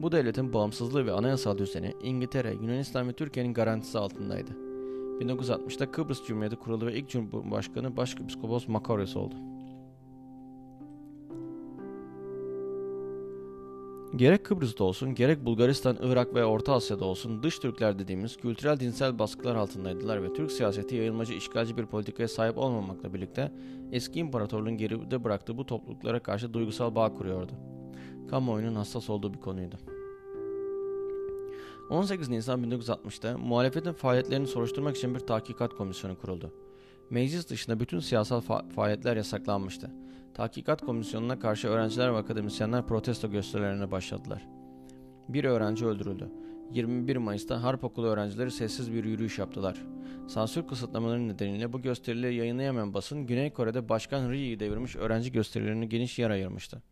Bu 0.00 0.12
devletin 0.12 0.52
bağımsızlığı 0.52 1.06
ve 1.06 1.12
anayasal 1.12 1.58
düzeni 1.58 1.94
İngiltere, 2.02 2.52
Yunanistan 2.52 3.08
ve 3.08 3.12
Türkiye'nin 3.12 3.54
garantisi 3.54 3.98
altındaydı. 3.98 4.50
1960'da 5.20 5.90
Kıbrıs 5.90 6.26
Cumhuriyeti 6.26 6.56
kuruldu 6.56 6.86
ve 6.86 6.94
ilk 6.94 7.08
Cumhurbaşkanı 7.08 7.96
Başpiskopos 7.96 8.68
Makarios 8.68 9.16
oldu. 9.16 9.34
Gerek 14.16 14.44
Kıbrıs'ta 14.44 14.84
olsun, 14.84 15.14
gerek 15.14 15.44
Bulgaristan, 15.44 15.98
Irak 16.02 16.34
ve 16.34 16.44
Orta 16.44 16.72
Asya'da 16.72 17.04
olsun 17.04 17.42
dış 17.42 17.58
Türkler 17.58 17.98
dediğimiz 17.98 18.36
kültürel 18.36 18.80
dinsel 18.80 19.18
baskılar 19.18 19.54
altındaydılar 19.56 20.22
ve 20.22 20.32
Türk 20.32 20.52
siyaseti 20.52 20.96
yayılmacı 20.96 21.32
işgalci 21.32 21.76
bir 21.76 21.86
politikaya 21.86 22.28
sahip 22.28 22.58
olmamakla 22.58 23.14
birlikte 23.14 23.52
eski 23.92 24.18
imparatorluğun 24.18 24.76
geride 24.76 25.24
bıraktığı 25.24 25.58
bu 25.58 25.66
topluluklara 25.66 26.22
karşı 26.22 26.54
duygusal 26.54 26.94
bağ 26.94 27.14
kuruyordu. 27.14 27.52
Kamuoyunun 28.30 28.74
hassas 28.74 29.10
olduğu 29.10 29.34
bir 29.34 29.40
konuydu. 29.40 29.76
18 31.90 32.28
Nisan 32.28 32.64
1960'da 32.64 33.38
muhalefetin 33.38 33.92
faaliyetlerini 33.92 34.46
soruşturmak 34.46 34.96
için 34.96 35.14
bir 35.14 35.20
tahkikat 35.20 35.74
komisyonu 35.74 36.18
kuruldu. 36.18 36.52
Meclis 37.10 37.48
dışında 37.48 37.80
bütün 37.80 37.98
siyasal 37.98 38.40
fa- 38.40 38.70
faaliyetler 38.70 39.16
yasaklanmıştı. 39.16 39.90
Tahkikat 40.34 40.82
komisyonuna 40.82 41.38
karşı 41.38 41.68
öğrenciler 41.68 42.12
ve 42.12 42.16
akademisyenler 42.16 42.86
protesto 42.86 43.30
gösterilerine 43.30 43.90
başladılar. 43.90 44.46
Bir 45.28 45.44
öğrenci 45.44 45.86
öldürüldü. 45.86 46.28
21 46.72 47.16
Mayıs'ta 47.16 47.62
Harp 47.62 47.84
Okulu 47.84 48.06
öğrencileri 48.06 48.50
sessiz 48.50 48.92
bir 48.92 49.04
yürüyüş 49.04 49.38
yaptılar. 49.38 49.82
Sansür 50.28 50.66
kısıtlamaları 50.66 51.28
nedeniyle 51.28 51.72
bu 51.72 51.82
gösterileri 51.82 52.34
yayınlayamayan 52.34 52.94
basın 52.94 53.26
Güney 53.26 53.52
Kore'de 53.52 53.88
Başkan 53.88 54.30
Ri'yi 54.30 54.60
devirmiş 54.60 54.96
öğrenci 54.96 55.32
gösterilerini 55.32 55.88
geniş 55.88 56.18
yer 56.18 56.30
ayırmıştı. 56.30 56.82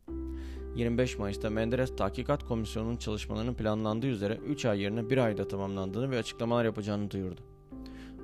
25 0.77 1.19
Mayıs'ta 1.19 1.51
Menderes 1.51 1.97
Tahkikat 1.97 2.45
Komisyonu'nun 2.45 2.97
çalışmalarının 2.97 3.55
planlandığı 3.55 4.07
üzere 4.07 4.37
3 4.37 4.65
ay 4.65 4.81
yerine 4.81 5.11
1 5.11 5.19
ayda 5.19 5.49
tamamlandığını 5.49 6.11
ve 6.11 6.19
açıklamalar 6.19 6.65
yapacağını 6.65 7.11
duyurdu. 7.11 7.41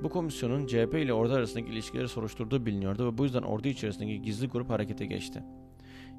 Bu 0.02 0.08
komisyonun 0.08 0.66
CHP 0.66 0.94
ile 0.94 1.12
ordu 1.12 1.32
arasındaki 1.32 1.70
ilişkileri 1.72 2.08
soruşturduğu 2.08 2.66
biliniyordu 2.66 3.12
ve 3.12 3.18
bu 3.18 3.24
yüzden 3.24 3.42
ordu 3.42 3.68
içerisindeki 3.68 4.22
gizli 4.22 4.48
grup 4.48 4.70
harekete 4.70 5.06
geçti. 5.06 5.42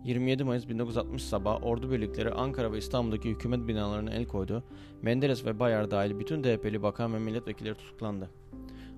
27 0.04 0.44
Mayıs 0.44 0.70
1960 0.70 1.24
sabahı 1.24 1.66
ordu 1.66 1.92
birlikleri 1.92 2.32
Ankara 2.32 2.72
ve 2.72 2.78
İstanbul'daki 2.78 3.30
hükümet 3.30 3.68
binalarına 3.68 4.12
el 4.12 4.26
koydu. 4.26 4.64
Menderes 5.02 5.46
ve 5.46 5.60
Bayar 5.60 5.92
dahil 5.92 6.20
bütün 6.20 6.44
DP'li 6.44 6.82
bakan 6.82 7.14
ve 7.14 7.20
milletvekilleri 7.20 7.76
tutuklandı. 7.76 8.30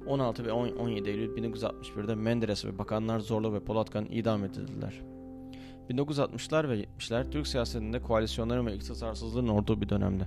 16 0.08 0.46
ve 0.46 0.52
17 0.52 1.10
Eylül 1.10 1.38
1961'de 1.38 2.16
Menderes 2.16 2.66
ve 2.66 2.78
bakanlar 2.78 3.20
Zorlu 3.20 3.54
ve 3.54 3.60
Polatkan 3.60 4.06
idam 4.06 4.44
edildiler. 4.44 5.02
1960'lar 5.90 6.70
ve 6.70 6.84
70'ler 6.84 7.32
Türk 7.32 7.48
siyasetinde 7.48 8.02
koalisyonların 8.02 8.66
ve 8.66 8.76
iktisarsızlığın 8.76 9.48
olduğu 9.48 9.82
bir 9.82 9.90
dönemde. 9.90 10.24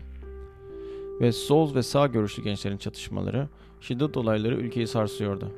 Ve 1.21 1.33
sol 1.33 1.75
ve 1.75 1.83
sağ 1.83 2.07
görüşlü 2.07 2.43
gençlerin 2.43 2.77
çatışmaları, 2.77 3.49
şiddet 3.81 4.17
olayları 4.17 4.55
ülkeyi 4.55 4.87
sarsıyordu. 4.87 5.51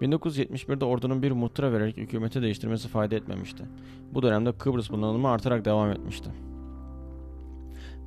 1971'de 0.00 0.84
ordunun 0.84 1.22
bir 1.22 1.30
muhtıra 1.30 1.72
vererek 1.72 1.96
hükümeti 1.96 2.42
değiştirmesi 2.42 2.88
fayda 2.88 3.14
etmemişti. 3.14 3.64
Bu 4.14 4.22
dönemde 4.22 4.52
Kıbrıs 4.52 4.90
bunalımı 4.90 5.28
artarak 5.28 5.64
devam 5.64 5.90
etmişti. 5.90 6.30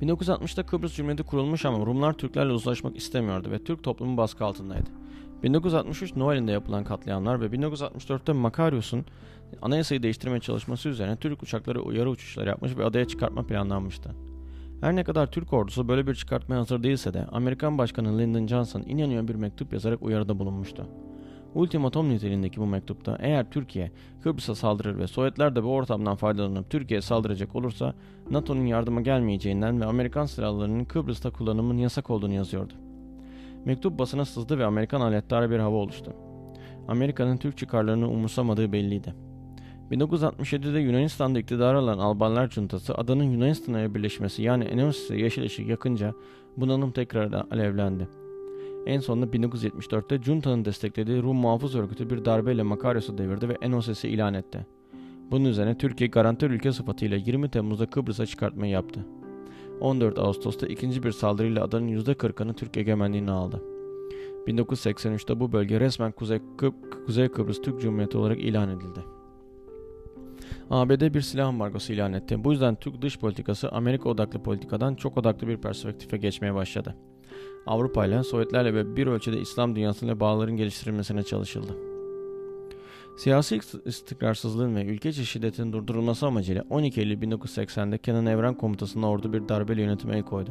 1960'da 0.02 0.66
Kıbrıs 0.66 0.96
Cumhuriyeti 0.96 1.22
kurulmuş 1.22 1.64
ama 1.64 1.86
Rumlar 1.86 2.12
Türklerle 2.12 2.52
uzlaşmak 2.52 2.96
istemiyordu 2.96 3.50
ve 3.50 3.64
Türk 3.64 3.82
toplumu 3.82 4.16
baskı 4.16 4.44
altındaydı. 4.44 4.90
1963 5.42 6.16
Noel'inde 6.16 6.52
yapılan 6.52 6.84
katliamlar 6.84 7.40
ve 7.40 7.46
1964'te 7.46 8.32
Makarios'un 8.32 9.04
anayasayı 9.62 10.02
değiştirmeye 10.02 10.40
çalışması 10.40 10.88
üzerine 10.88 11.16
Türk 11.16 11.42
uçakları 11.42 11.82
uyarı 11.82 12.10
uçuşları 12.10 12.48
yapmış 12.48 12.76
ve 12.76 12.84
adaya 12.84 13.04
çıkartma 13.04 13.46
planlanmıştı. 13.46 14.10
Her 14.80 14.96
ne 14.96 15.04
kadar 15.04 15.30
Türk 15.30 15.52
ordusu 15.52 15.88
böyle 15.88 16.06
bir 16.06 16.14
çıkartmaya 16.14 16.60
hazır 16.60 16.82
değilse 16.82 17.14
de 17.14 17.24
Amerikan 17.32 17.78
Başkanı 17.78 18.18
Lyndon 18.18 18.46
Johnson 18.46 18.82
inanıyor 18.82 19.28
bir 19.28 19.34
mektup 19.34 19.72
yazarak 19.72 20.02
uyarıda 20.02 20.38
bulunmuştu. 20.38 20.86
Ultimatom 21.54 22.08
niteliğindeki 22.08 22.60
bu 22.60 22.66
mektupta 22.66 23.18
eğer 23.20 23.50
Türkiye 23.50 23.90
Kıbrıs'a 24.22 24.54
saldırır 24.54 24.98
ve 24.98 25.06
Sovyetler 25.06 25.56
de 25.56 25.64
bu 25.64 25.68
ortamdan 25.68 26.16
faydalanıp 26.16 26.70
Türkiye'ye 26.70 27.02
saldıracak 27.02 27.56
olursa 27.56 27.94
NATO'nun 28.30 28.66
yardıma 28.66 29.00
gelmeyeceğinden 29.00 29.80
ve 29.80 29.84
Amerikan 29.84 30.26
silahlarının 30.26 30.84
Kıbrıs'ta 30.84 31.30
kullanımının 31.30 31.78
yasak 31.78 32.10
olduğunu 32.10 32.32
yazıyordu. 32.32 32.72
Mektup 33.64 33.98
basına 33.98 34.24
sızdı 34.24 34.58
ve 34.58 34.64
Amerikan 34.64 35.00
alettarı 35.00 35.50
bir 35.50 35.58
hava 35.58 35.76
oluştu. 35.76 36.12
Amerika'nın 36.88 37.36
Türk 37.36 37.58
çıkarlarını 37.58 38.10
umursamadığı 38.10 38.72
belliydi. 38.72 39.14
1967'de 39.90 40.78
Yunanistan'da 40.78 41.38
iktidar 41.38 41.74
alan 41.74 41.98
Albanlar 41.98 42.50
Cuntası 42.50 42.94
adanın 42.94 43.24
Yunanistan'a 43.24 43.94
birleşmesi 43.94 44.42
yani 44.42 44.64
Enosis'e 44.64 45.16
yeşil 45.16 45.42
ışık 45.42 45.68
yakınca 45.68 46.14
bunalım 46.56 46.92
tekrar 46.92 47.32
alevlendi. 47.32 48.08
En 48.86 49.00
sonunda 49.00 49.26
1974'te 49.26 50.22
Junta'nın 50.22 50.64
desteklediği 50.64 51.22
Rum 51.22 51.36
muhafız 51.36 51.74
örgütü 51.74 52.10
bir 52.10 52.24
darbeyle 52.24 52.62
Makarios'u 52.62 53.18
devirdi 53.18 53.48
ve 53.48 53.56
Enosis'i 53.62 54.08
ilan 54.08 54.34
etti. 54.34 54.66
Bunun 55.30 55.44
üzerine 55.44 55.78
Türkiye 55.78 56.10
garantör 56.10 56.50
ülke 56.50 56.72
sıfatıyla 56.72 57.16
20 57.16 57.50
Temmuz'da 57.50 57.86
Kıbrıs'a 57.86 58.26
çıkartmayı 58.26 58.72
yaptı. 58.72 59.06
14 59.80 60.18
Ağustos'ta 60.18 60.66
ikinci 60.66 61.02
bir 61.02 61.12
saldırıyla 61.12 61.64
adanın 61.64 61.88
%40'ını 61.88 62.54
Türk 62.54 62.76
egemenliğine 62.76 63.30
aldı. 63.30 63.62
1983'te 64.46 65.40
bu 65.40 65.52
bölge 65.52 65.80
resmen 65.80 66.12
Kuzey 67.06 67.28
Kıbrıs 67.28 67.62
Türk 67.62 67.80
Cumhuriyeti 67.80 68.18
olarak 68.18 68.40
ilan 68.40 68.68
edildi. 68.68 69.19
ABD 70.70 71.14
bir 71.14 71.20
silah 71.20 71.48
ambargosu 71.48 71.92
ilan 71.92 72.12
etti. 72.12 72.44
Bu 72.44 72.52
yüzden 72.52 72.74
Türk 72.74 73.02
dış 73.02 73.18
politikası 73.18 73.68
Amerika 73.68 74.08
odaklı 74.08 74.42
politikadan 74.42 74.94
çok 74.94 75.18
odaklı 75.18 75.48
bir 75.48 75.56
perspektife 75.56 76.16
geçmeye 76.16 76.54
başladı. 76.54 76.96
Avrupa 77.66 78.06
ile 78.06 78.22
Sovyetlerle 78.22 78.74
ve 78.74 78.96
bir 78.96 79.06
ölçüde 79.06 79.40
İslam 79.40 79.76
dünyasıyla 79.76 80.20
bağların 80.20 80.56
geliştirilmesine 80.56 81.22
çalışıldı. 81.22 81.76
Siyasi 83.16 83.60
istikrarsızlığın 83.84 84.76
ve 84.76 84.84
ülke 84.84 85.08
içi 85.08 85.26
şiddetin 85.26 85.72
durdurulması 85.72 86.26
amacıyla 86.26 86.64
12 86.70 87.00
Eylül 87.00 87.22
1980'de 87.22 87.98
Kenan 87.98 88.26
Evren 88.26 88.54
Komutası'na 88.54 89.10
ordu 89.10 89.32
bir 89.32 89.48
darbeli 89.48 89.80
yönetime 89.80 90.16
el 90.16 90.22
koydu. 90.22 90.50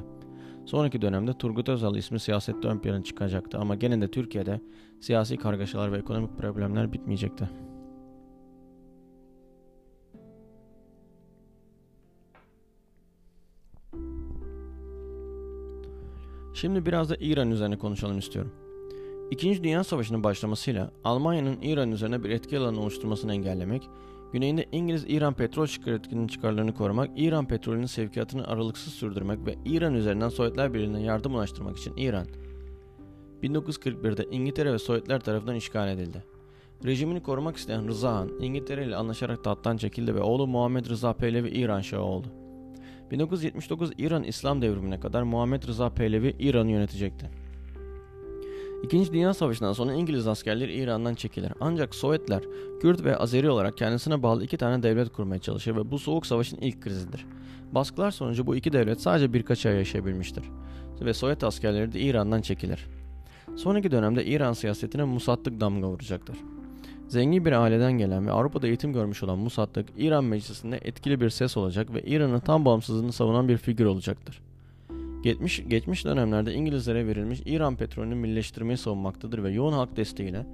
Sonraki 0.66 1.02
dönemde 1.02 1.34
Turgut 1.34 1.70
Özal 1.70 1.96
ismi 1.96 2.20
siyasette 2.20 2.68
ön 2.68 2.80
plana 2.80 3.04
çıkacaktı 3.04 3.58
ama 3.58 3.76
gene 3.76 4.02
de 4.02 4.12
Türkiye'de 4.12 4.62
siyasi 5.00 5.38
kargaşalar 5.38 5.92
ve 5.92 5.98
ekonomik 5.98 6.38
problemler 6.38 6.94
bitmeyecekti. 6.94 7.69
Şimdi 16.62 16.86
biraz 16.86 17.10
da 17.10 17.16
İran 17.20 17.52
üzerine 17.52 17.78
konuşalım 17.78 18.18
istiyorum. 18.18 18.52
İkinci 19.32 19.64
Dünya 19.64 19.84
Savaşı'nın 19.84 20.24
başlamasıyla 20.24 20.92
Almanya'nın 21.04 21.62
İran 21.62 21.92
üzerine 21.92 22.24
bir 22.24 22.30
etki 22.30 22.58
alanı 22.58 22.82
oluşturmasını 22.82 23.34
engellemek, 23.34 23.90
güneyinde 24.34 24.66
İngiliz-İran 24.72 25.34
petrol 25.34 25.66
şirketinin 25.66 26.28
çıkarlarını 26.28 26.74
korumak, 26.74 27.10
İran 27.16 27.48
petrolünün 27.48 27.86
sevkiyatını 27.86 28.48
aralıksız 28.48 28.94
sürdürmek 28.94 29.46
ve 29.46 29.56
İran 29.66 29.94
üzerinden 29.94 30.30
Sovyetler 30.30 30.74
Birliği'ne 30.74 31.02
yardım 31.02 31.36
ulaştırmak 31.36 31.78
için 31.78 31.98
İran, 31.98 32.28
1941'de 33.44 34.26
İngiltere 34.32 34.74
ve 34.74 34.80
Sovyetler 34.80 35.20
tarafından 35.20 35.56
işgal 35.56 35.90
edildi. 35.90 36.24
Rejimini 36.86 37.24
korumak 37.24 37.58
isteyen 37.58 37.88
Rıza 37.88 38.16
Han, 38.16 38.30
İngiltere 38.40 38.86
ile 38.86 38.96
anlaşarak 38.96 39.44
tahttan 39.44 39.78
çekildi 39.78 40.16
ve 40.16 40.22
oğlu 40.22 40.48
Muhammed 40.48 40.86
Rıza 40.86 41.14
Pehlevi 41.14 41.50
İran 41.50 41.82
Şahı 41.82 42.02
oldu. 42.02 42.28
1979 43.12 43.92
İran 43.98 44.24
İslam 44.24 44.62
devrimine 44.62 45.00
kadar 45.00 45.24
Muhammed 45.24 45.64
Rıza 45.68 45.90
Pehlevi 45.90 46.36
İran'ı 46.40 46.72
yönetecekti. 46.72 47.30
İkinci 48.84 49.14
Dünya 49.14 49.34
Savaşı'ndan 49.34 49.74
sonra 49.74 49.94
İngiliz 49.94 50.28
askerleri 50.28 50.74
İran'dan 50.74 51.16
çekilir. 51.16 51.52
Ancak 51.60 51.96
Sovyetler, 51.96 52.44
Kürt 52.82 53.04
ve 53.04 53.18
Azeri 53.18 53.50
olarak 53.50 53.78
kendisine 53.78 54.24
bağlı 54.24 54.44
iki 54.44 54.58
tane 54.58 54.84
devlet 54.84 55.10
kurmaya 55.10 55.40
çalışır 55.40 55.76
ve 55.76 55.92
bu 55.92 56.00
Soğuk 56.00 56.26
Savaş'ın 56.26 56.58
ilk 56.58 56.82
krizidir. 56.82 57.26
Baskılar 57.72 58.12
sonucu 58.12 58.48
bu 58.48 58.56
iki 58.56 58.74
devlet 58.74 59.02
sadece 59.02 59.34
birkaç 59.34 59.66
ay 59.66 59.76
yaşayabilmiştir. 59.76 60.44
Ve 61.02 61.14
Sovyet 61.14 61.44
askerleri 61.44 61.94
de 61.94 62.00
İran'dan 62.00 62.42
çekilir. 62.42 62.88
Sonraki 63.56 63.92
dönemde 63.92 64.26
İran 64.26 64.54
siyasetine 64.54 65.04
musattık 65.04 65.62
damga 65.62 65.88
vuracaktır. 65.88 66.38
Zengin 67.10 67.46
bir 67.46 67.52
aileden 67.52 67.92
gelen 67.92 68.28
ve 68.28 68.32
Avrupa'da 68.32 68.68
eğitim 68.68 68.94
görmüş 68.94 69.24
olan 69.24 69.40
Musaddık, 69.40 69.90
İran 69.98 70.24
meclisinde 70.24 70.80
etkili 70.84 71.22
bir 71.22 71.30
ses 71.30 71.58
olacak 71.58 71.94
ve 71.94 72.02
İran'ın 72.02 72.40
tam 72.40 72.66
bağımsızlığını 72.66 73.12
savunan 73.12 73.48
bir 73.48 73.58
figür 73.58 73.86
olacaktır. 73.86 74.42
Geçmiş, 75.24 75.64
geçmiş 75.68 76.06
dönemlerde 76.06 76.54
İngilizlere 76.54 77.08
verilmiş 77.08 77.42
İran 77.46 77.76
petrolünü 77.76 78.16
millileştirmeyi 78.16 78.78
savunmaktadır 78.78 79.44
ve 79.44 79.52
yoğun 79.52 79.74
halk 79.74 79.98
desteğiyle 79.98 80.46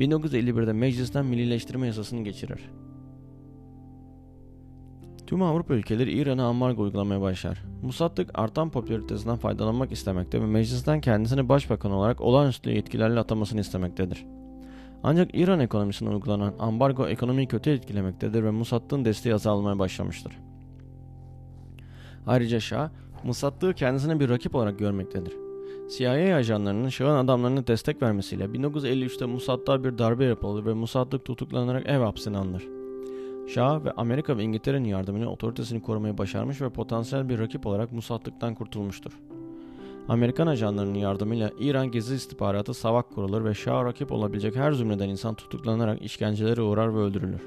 1951'de 0.00 0.72
meclisten 0.72 1.26
millileştirme 1.26 1.86
yasasını 1.86 2.24
geçirir. 2.24 2.60
Tüm 5.26 5.42
Avrupa 5.42 5.74
ülkeleri 5.74 6.12
İran'a 6.12 6.44
ambargo 6.44 6.82
uygulamaya 6.82 7.20
başlar. 7.20 7.64
Musaddık 7.82 8.30
artan 8.34 8.70
popülaritesinden 8.70 9.36
faydalanmak 9.36 9.92
istemekte 9.92 10.40
ve 10.40 10.46
meclisten 10.46 11.00
kendisini 11.00 11.48
başbakan 11.48 11.90
olarak 11.92 12.20
olağanüstü 12.20 12.70
yetkilerle 12.70 13.20
atamasını 13.20 13.60
istemektedir. 13.60 14.26
Ancak 15.02 15.34
İran 15.34 15.60
ekonomisine 15.60 16.08
uygulanan 16.08 16.54
ambargo 16.58 17.08
ekonomiyi 17.08 17.48
kötü 17.48 17.70
etkilemektedir 17.70 18.44
ve 18.44 18.50
Musaddığın 18.50 19.04
desteği 19.04 19.34
azalmaya 19.34 19.78
başlamıştır. 19.78 20.32
Ayrıca 22.26 22.60
Şah, 22.60 22.90
Musaddığı 23.24 23.74
kendisine 23.74 24.20
bir 24.20 24.28
rakip 24.28 24.54
olarak 24.54 24.78
görmektedir. 24.78 25.36
CIA 25.96 26.36
ajanlarının 26.36 26.88
Şah'ın 26.88 27.24
adamlarına 27.24 27.66
destek 27.66 28.02
vermesiyle 28.02 28.44
1953'te 28.44 29.26
Musaddığa 29.26 29.84
bir 29.84 29.98
darbe 29.98 30.24
yapıldı 30.24 30.66
ve 30.66 30.74
Musaddık 30.74 31.24
tutuklanarak 31.24 31.86
ev 31.86 31.98
hapsine 31.98 32.36
alınır. 32.36 32.68
Şah 33.48 33.84
ve 33.84 33.92
Amerika 33.92 34.38
ve 34.38 34.42
İngiltere'nin 34.42 34.88
yardımıyla 34.88 35.28
otoritesini 35.28 35.82
korumayı 35.82 36.18
başarmış 36.18 36.60
ve 36.60 36.70
potansiyel 36.70 37.28
bir 37.28 37.38
rakip 37.38 37.66
olarak 37.66 37.92
Musaddık'tan 37.92 38.54
kurtulmuştur. 38.54 39.12
Amerikan 40.08 40.46
ajanlarının 40.46 40.94
yardımıyla 40.94 41.50
İran 41.58 41.90
gizli 41.90 42.14
istihbaratı 42.14 42.74
savak 42.74 43.10
kurulur 43.10 43.44
ve 43.44 43.54
Şah'a 43.54 43.84
rakip 43.84 44.12
olabilecek 44.12 44.56
her 44.56 44.72
zümreden 44.72 45.08
insan 45.08 45.34
tutuklanarak 45.34 46.02
işkencelere 46.02 46.62
uğrar 46.62 46.94
ve 46.94 46.98
öldürülür. 46.98 47.40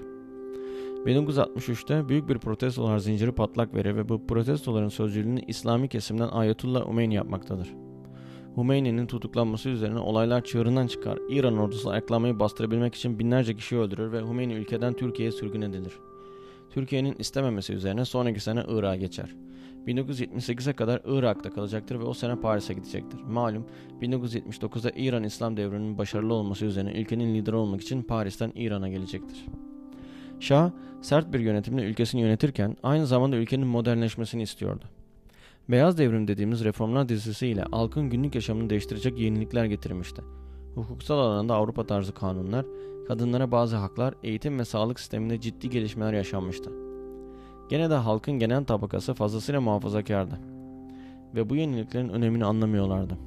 1963'te 1.06 2.10
büyük 2.10 2.30
bir 2.30 2.38
protestolar 2.38 3.00
zinciri 3.00 3.32
patlak 3.32 3.76
verir 3.76 3.96
ve 3.96 4.10
bu 4.10 4.28
protestoların 4.28 4.90
sözcülüğünü 4.90 5.42
İslami 5.48 5.90
kesimden 5.90 6.28
Ayetullah 6.28 6.90
Umeyni 6.90 7.16
yapmaktadır. 7.16 7.74
Humeyni'nin 8.56 9.08
tutuklanması 9.08 9.70
üzerine 9.70 10.00
olaylar 10.00 10.44
çığırından 10.44 10.88
çıkar. 10.88 11.20
İran 11.30 11.58
ordusu 11.58 11.90
ayaklanmayı 11.90 12.40
bastırabilmek 12.40 12.96
için 12.96 13.20
binlerce 13.20 13.56
kişi 13.56 13.78
öldürür 13.78 14.12
ve 14.12 14.22
Humeyni 14.22 14.54
ülkeden 14.54 14.94
Türkiye'ye 14.94 15.32
sürgün 15.32 15.62
edilir. 15.62 15.94
Türkiye'nin 16.70 17.16
istememesi 17.20 17.74
üzerine 17.74 18.06
sonraki 18.06 18.40
sene 18.40 18.64
Irak'a 18.68 18.96
geçer. 18.96 19.36
1978'e 19.88 20.74
kadar 20.74 21.02
Irak'ta 21.06 21.50
kalacaktır 21.50 22.00
ve 22.00 22.04
o 22.04 22.14
sene 22.14 22.36
Paris'e 22.36 22.74
gidecektir. 22.74 23.22
Malum 23.22 23.66
1979'da 24.02 24.92
İran 24.96 25.24
İslam 25.24 25.58
devrinin 25.58 25.98
başarılı 25.98 26.34
olması 26.34 26.66
üzerine 26.66 26.92
ülkenin 26.92 27.36
lideri 27.36 27.56
olmak 27.56 27.82
için 27.82 28.04
Paris'ten 28.04 28.52
İran'a 28.56 28.90
gelecektir. 28.90 29.46
Şah 30.40 30.72
sert 31.02 31.34
bir 31.34 31.40
yönetimle 31.40 31.84
ülkesini 31.84 32.22
yönetirken 32.22 32.78
aynı 32.84 33.08
zamanda 33.08 33.36
ülkenin 33.36 33.68
modernleşmesini 33.68 34.42
istiyordu. 34.42 34.86
Beyaz 35.70 35.98
Devrim 35.98 36.28
dediğimiz 36.28 36.64
reformlar 36.64 37.10
dizisiyle 37.10 37.62
halkın 37.72 38.10
günlük 38.10 38.36
yaşamını 38.36 38.70
değiştirecek 38.70 39.20
yenilikler 39.20 39.66
getirmişti. 39.66 40.22
Hukuksal 40.76 41.20
alanda 41.20 41.56
Avrupa 41.56 41.86
tarzı 41.88 42.14
kanunlar, 42.14 42.66
kadınlara 43.08 43.52
bazı 43.52 43.76
haklar, 43.76 44.14
eğitim 44.24 44.60
ve 44.60 44.66
sağlık 44.66 45.00
sisteminde 45.00 45.42
ciddi 45.42 45.70
gelişmeler 45.70 46.14
yaşanmıştı. 46.14 46.91
Gene 47.72 47.90
de 47.90 47.96
halkın 47.96 48.34
genel 48.34 48.64
tabakası 48.64 49.14
fazlasıyla 49.14 49.62
muhafazakardı. 49.62 50.40
Ve 51.36 51.50
bu 51.50 51.56
yeniliklerin 51.56 52.10
önemini 52.10 52.46
anlamıyorlardı. 52.46 53.18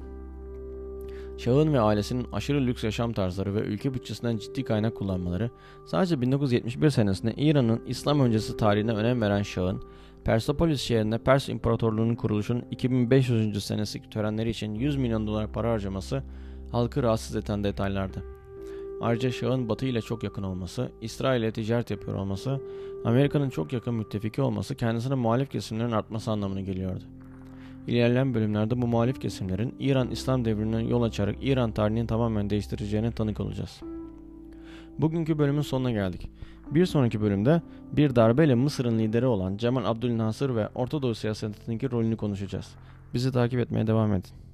Şah'ın 1.37 1.73
ve 1.73 1.79
ailesinin 1.79 2.27
aşırı 2.31 2.65
lüks 2.65 2.83
yaşam 2.83 3.13
tarzları 3.13 3.55
ve 3.55 3.59
ülke 3.59 3.93
bütçesinden 3.93 4.37
ciddi 4.37 4.63
kaynak 4.63 4.97
kullanmaları 4.97 5.49
sadece 5.85 6.21
1971 6.21 6.89
senesinde 6.89 7.33
İran'ın 7.33 7.81
İslam 7.87 8.19
öncesi 8.19 8.57
tarihine 8.57 8.93
önem 8.93 9.21
veren 9.21 9.41
Şah'ın 9.41 9.83
Persepolis 10.23 10.81
şehrinde 10.81 11.17
Pers 11.17 11.49
İmparatorluğu'nun 11.49 12.15
kuruluşunun 12.15 12.63
2500. 12.71 13.65
senesi 13.65 14.09
törenleri 14.09 14.49
için 14.49 14.75
100 14.75 14.97
milyon 14.97 15.27
dolar 15.27 15.53
para 15.53 15.71
harcaması 15.71 16.23
halkı 16.71 17.03
rahatsız 17.03 17.35
eden 17.35 17.63
detaylardı. 17.63 18.34
Ayrıca 19.01 19.31
Şah'ın 19.31 19.69
Batı 19.69 19.85
ile 19.85 20.01
çok 20.01 20.23
yakın 20.23 20.43
olması, 20.43 20.91
İsrail 21.01 21.41
ile 21.41 21.51
ticaret 21.51 21.91
yapıyor 21.91 22.17
olması, 22.17 22.61
Amerika'nın 23.05 23.49
çok 23.49 23.73
yakın 23.73 23.93
müttefiki 23.93 24.41
olması 24.41 24.75
kendisine 24.75 25.15
muhalif 25.15 25.51
kesimlerin 25.51 25.91
artması 25.91 26.31
anlamına 26.31 26.61
geliyordu. 26.61 27.03
İlerleyen 27.87 28.33
bölümlerde 28.33 28.81
bu 28.81 28.87
muhalif 28.87 29.21
kesimlerin 29.21 29.75
İran 29.79 30.11
İslam 30.11 30.45
devrine 30.45 30.83
yol 30.83 31.03
açarak 31.03 31.35
İran 31.41 31.71
tarihini 31.71 32.07
tamamen 32.07 32.49
değiştireceğine 32.49 33.11
tanık 33.11 33.39
olacağız. 33.39 33.81
Bugünkü 34.99 35.37
bölümün 35.37 35.61
sonuna 35.61 35.91
geldik. 35.91 36.29
Bir 36.71 36.85
sonraki 36.85 37.21
bölümde 37.21 37.61
bir 37.91 38.15
darbeyle 38.15 38.55
Mısır'ın 38.55 38.99
lideri 38.99 39.25
olan 39.25 39.57
Cemal 39.57 39.85
Abdülnasır 39.85 40.55
ve 40.55 40.67
Orta 40.75 41.01
Doğu 41.01 41.15
siyasetindeki 41.15 41.91
rolünü 41.91 42.17
konuşacağız. 42.17 42.75
Bizi 43.13 43.31
takip 43.31 43.59
etmeye 43.59 43.87
devam 43.87 44.13
edin. 44.13 44.44